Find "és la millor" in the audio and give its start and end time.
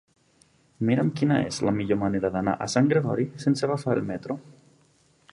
1.49-1.99